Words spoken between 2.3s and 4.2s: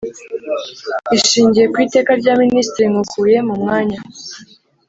Ministiri nkukuye mumwanya